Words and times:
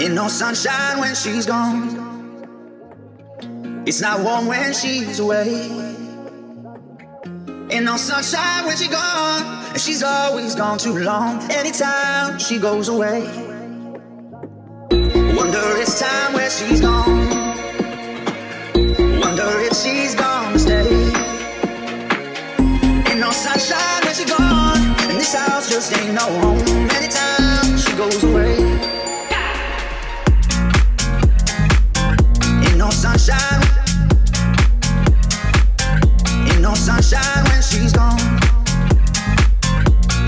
Ain't 0.00 0.14
no 0.14 0.28
sunshine 0.28 1.00
when 1.00 1.14
she's 1.14 1.46
gone. 1.46 2.08
It's 3.86 4.00
not 4.00 4.20
warm 4.20 4.46
when 4.46 4.72
she's 4.72 5.18
away. 5.18 5.48
Ain't 7.70 7.84
no 7.84 7.96
sunshine 7.96 8.64
when 8.66 8.76
she's 8.76 8.88
gone. 8.88 9.42
And 9.72 9.80
she's 9.80 10.02
always 10.02 10.54
gone 10.54 10.78
too 10.78 10.98
long. 10.98 11.42
Anytime 11.50 12.38
she 12.38 12.58
goes 12.58 12.88
away. 12.88 13.22
Wonder 15.36 15.62
it's 15.82 16.00
time 16.00 16.32
where 16.34 16.50
she's 16.50 16.80
gone. 16.80 17.28
Wonder 19.20 19.50
if 19.66 19.74
she's 19.74 20.14
gonna 20.14 20.58
stay. 20.58 20.88
Ain't 23.08 23.20
no 23.20 23.30
sunshine 23.30 24.04
when 24.04 24.14
she's 24.14 24.30
gone. 24.30 24.78
And 25.08 25.18
this 25.18 25.34
house 25.34 25.70
just 25.70 25.96
ain't 25.96 26.14
no 26.14 26.26
home. 26.40 26.87
she's. 37.92 38.18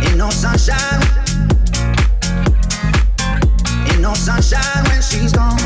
Ain't 0.05 0.17
no 0.17 0.31
sunshine. 0.31 1.01
Ain't 3.89 4.01
no 4.01 4.15
sunshine 4.15 4.85
when 4.89 5.03
she's 5.03 5.33
gone. 5.33 5.59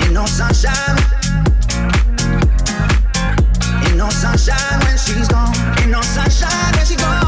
Ain't 0.00 0.12
no 0.12 0.26
sunshine. 0.26 0.98
Ain't 3.84 3.96
no 3.96 4.10
sunshine 4.10 4.80
when 4.84 4.98
she's 4.98 5.28
gone. 5.28 5.54
Ain't 5.78 5.90
no 5.90 6.00
sunshine 6.02 6.72
when 6.76 6.86
she's 6.86 6.96
gone. 6.96 7.27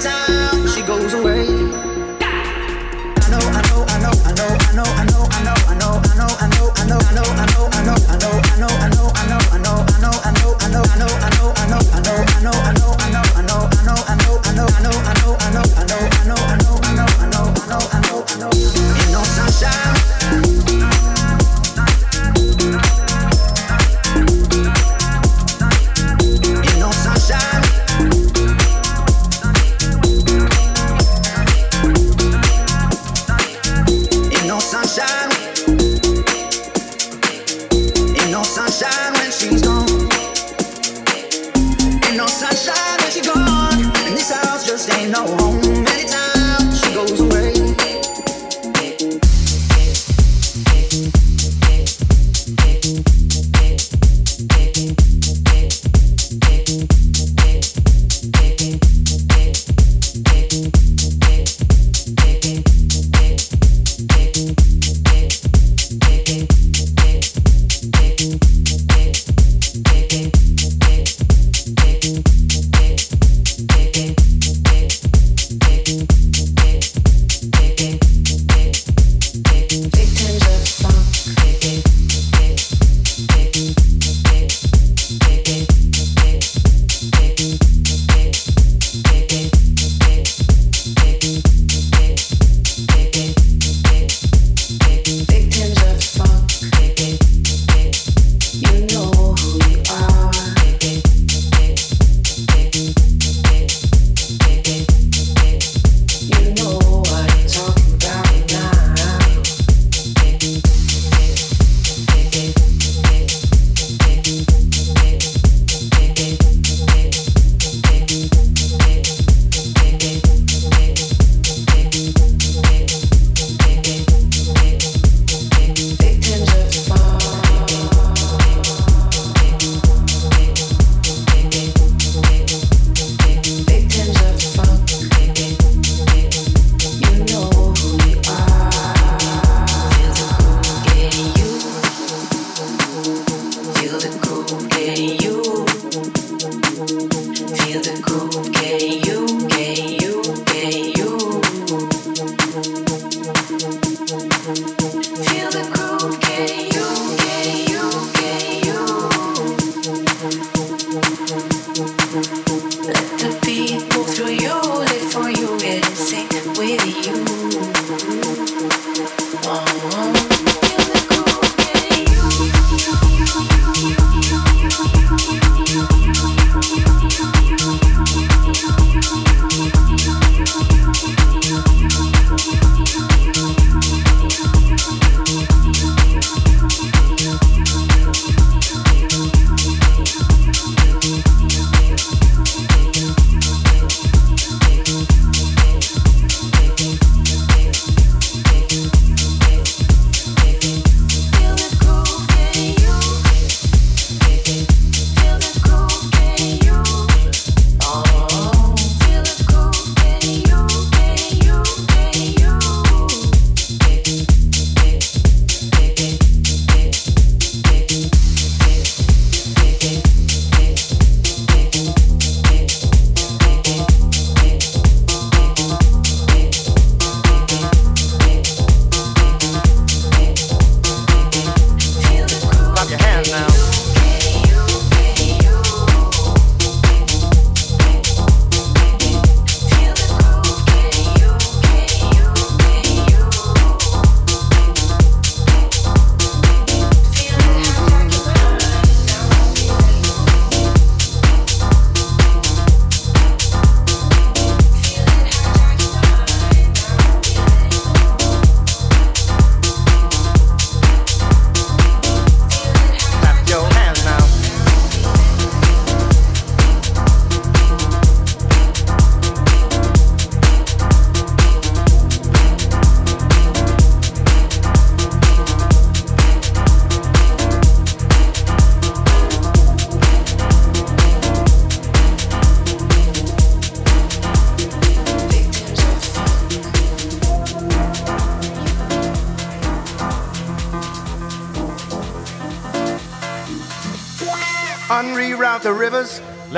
she 0.00 0.82
goes 0.82 1.12
away. 1.12 1.44
I 1.44 1.76
know, 3.28 3.38
I 3.38 3.62
know, 3.68 3.84
I 3.86 4.00
know, 4.00 4.12
I 4.24 4.32
know, 4.32 4.48
I 4.48 4.72
know, 4.72 4.84
I 4.84 5.04
know, 5.04 5.28
I 5.30 5.44
know, 5.44 5.58
I 5.60 5.74
know, 5.74 6.00
I 6.00 6.14
know, 6.14 6.30
I 6.38 6.48
know, 6.48 6.70
I 6.74 6.84
know, 6.86 6.98
I 7.00 7.14
know, 7.14 7.26
I 7.30 7.46
know, 7.52 7.68
I 7.70 7.84
know, 7.84 7.96
I 8.08 8.16
know, 8.16 8.40
I 8.42 8.58
know, 8.58 8.68
I 8.68 8.88
know. 8.88 8.99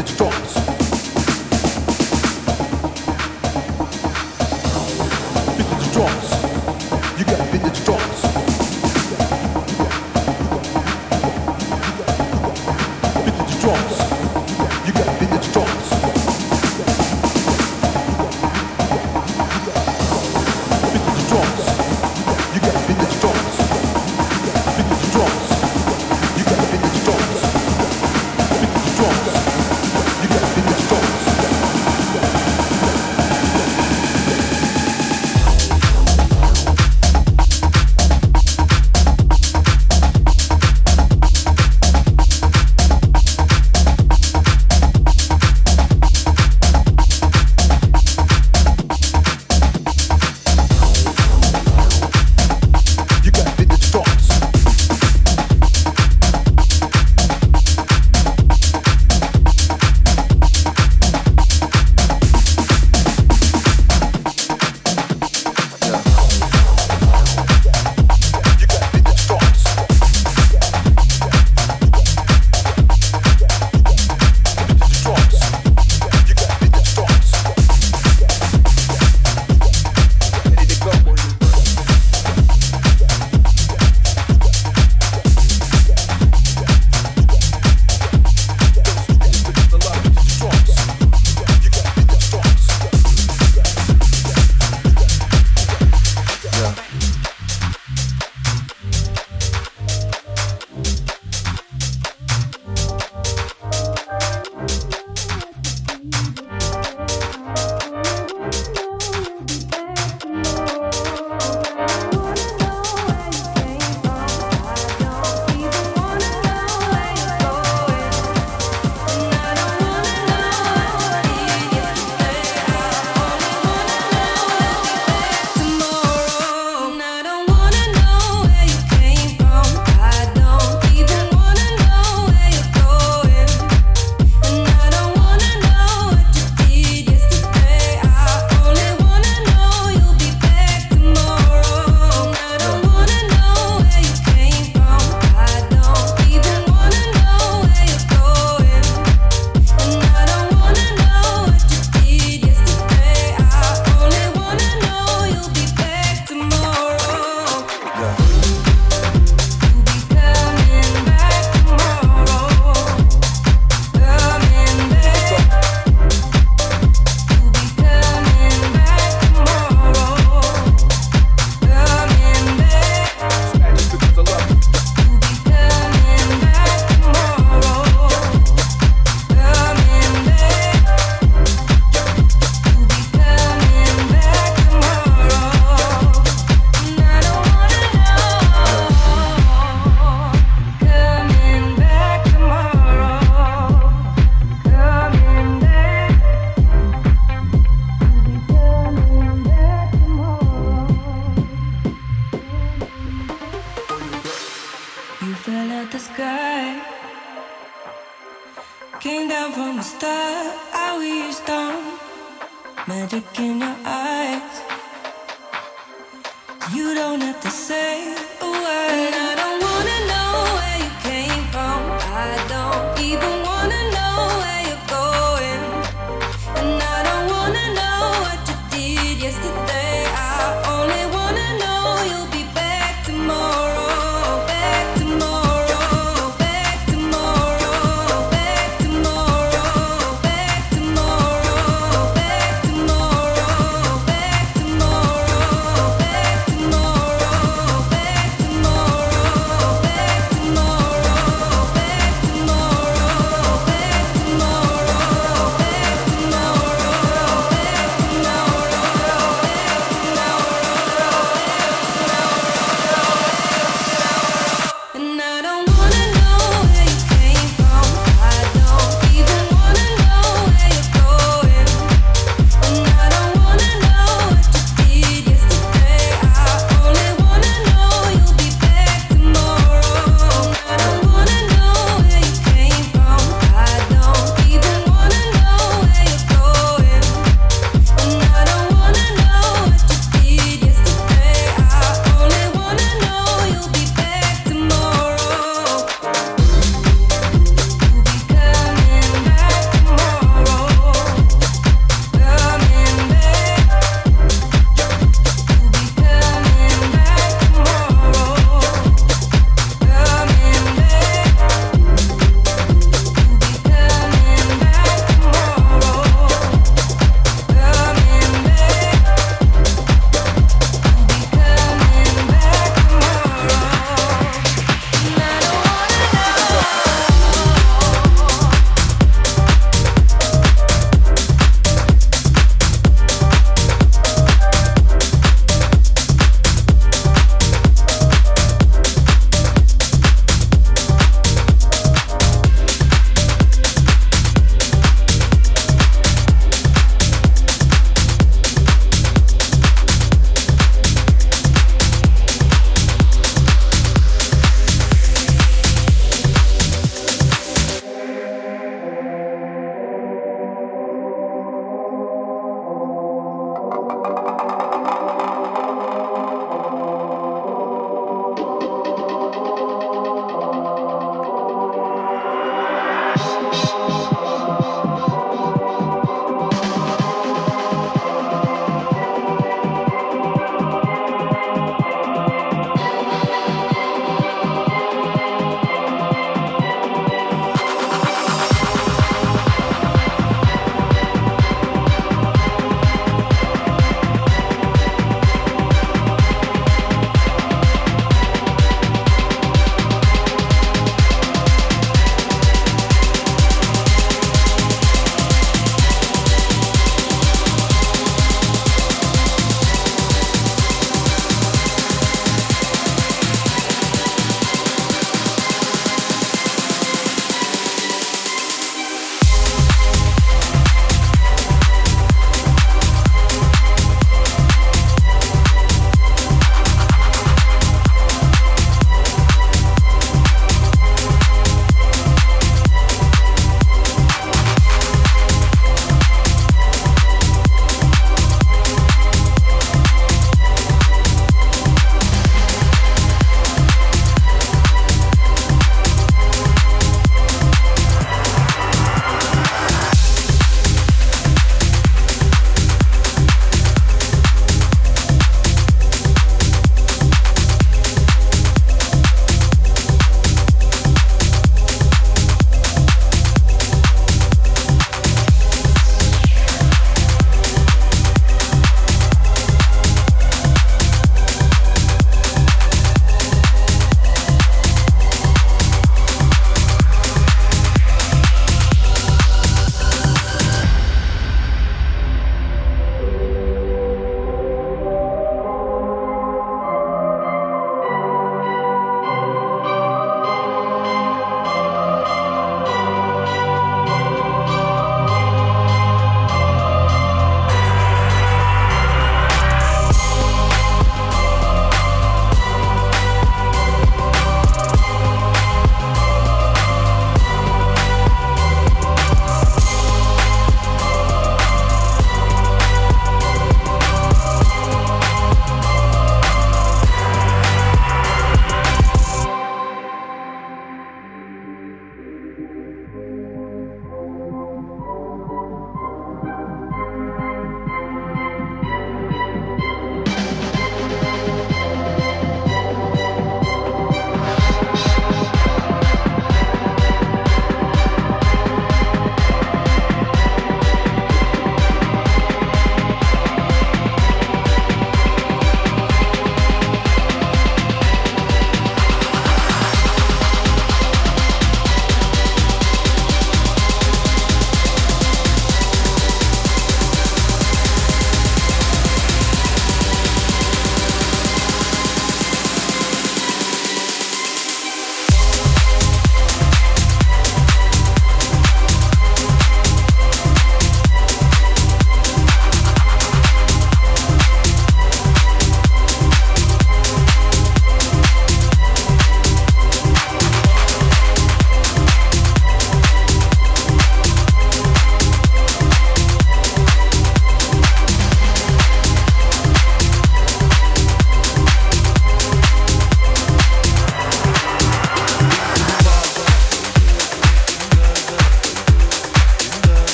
it 0.00 0.16
drops. 0.16 0.54
Drops. 5.92 6.29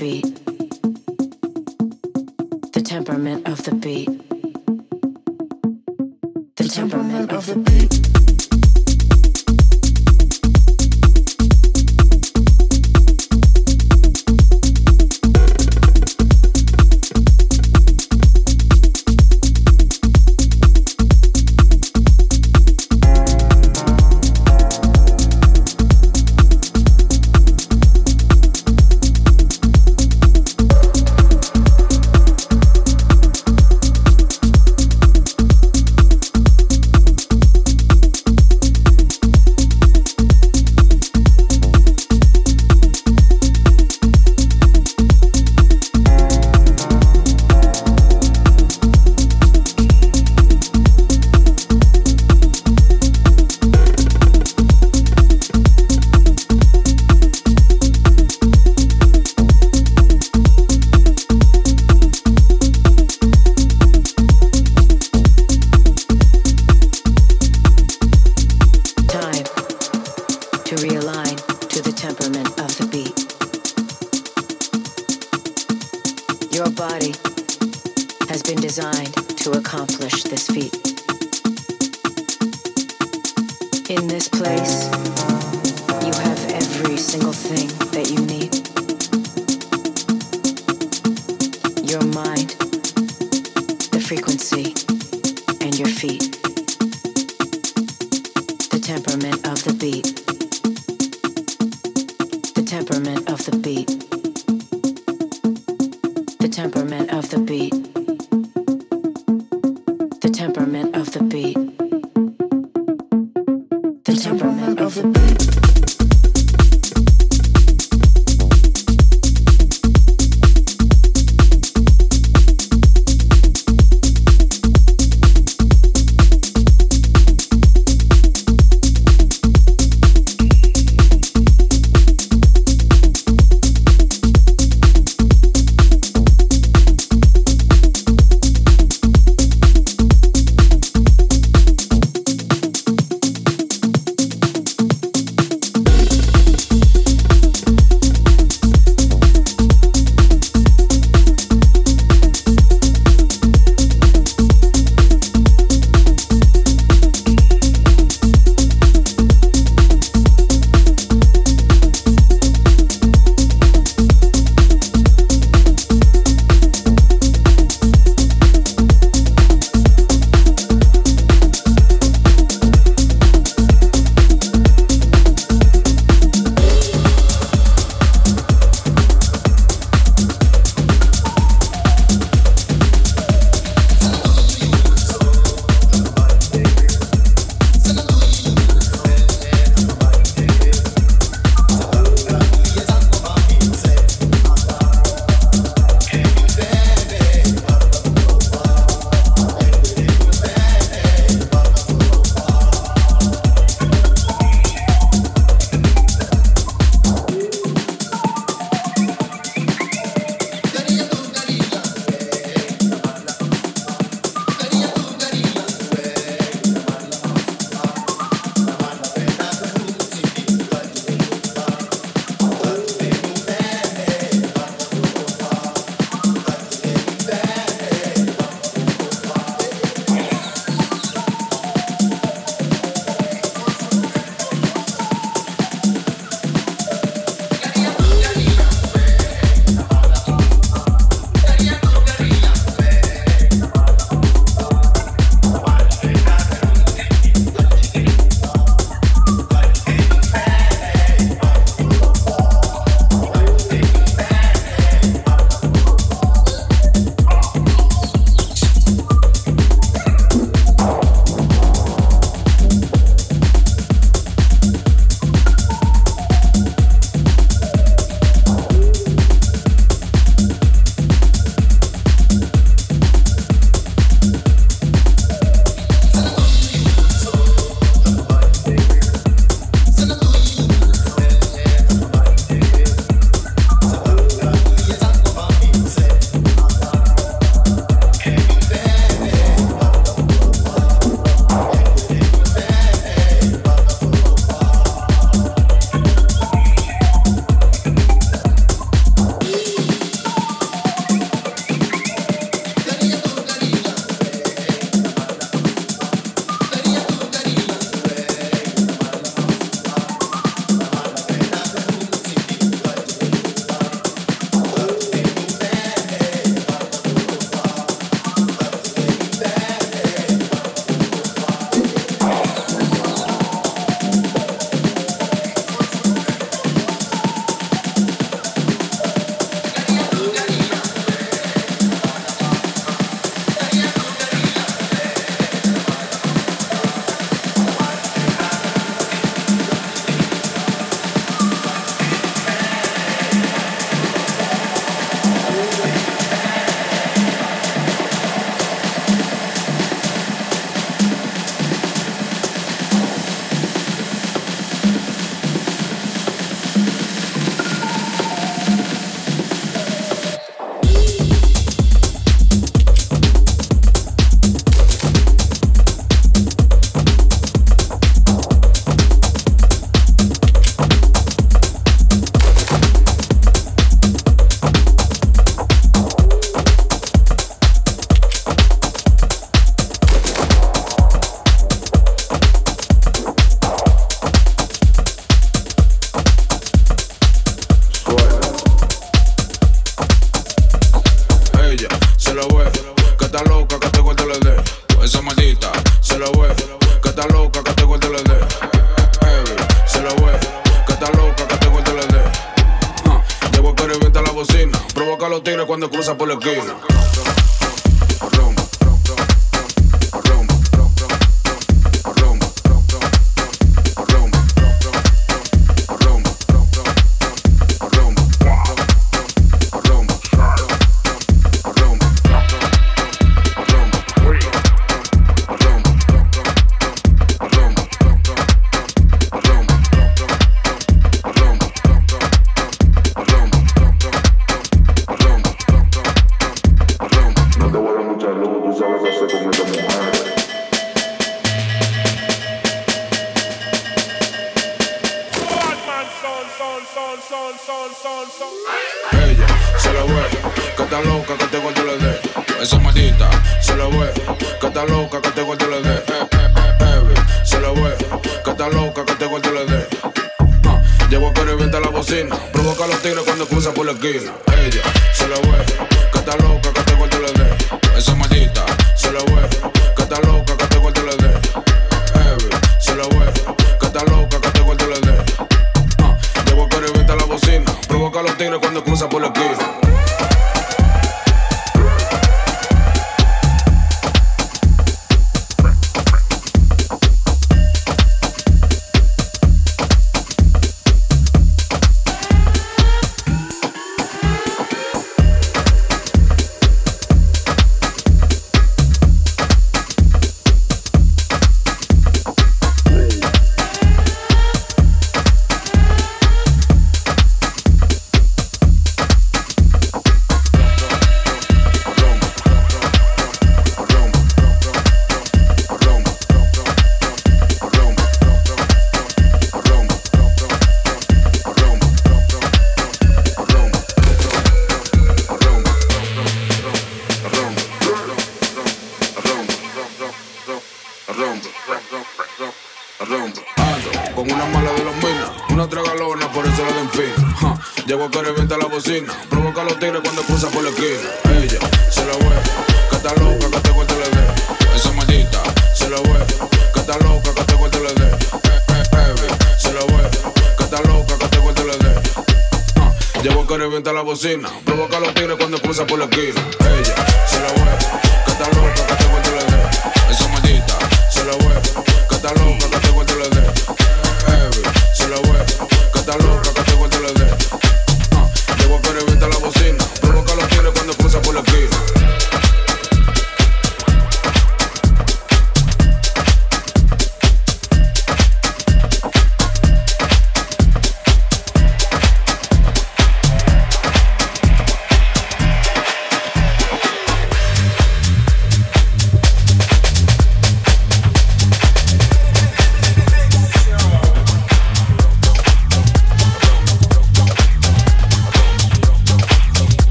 beat, 0.00 0.24
the 2.72 2.80
temperament 2.82 3.46
of 3.46 3.62
the 3.64 3.74
beat, 3.74 4.08
the 6.56 6.64
temperament 6.64 7.30
of 7.30 7.44
the 7.44 7.56
beat. 7.56 8.09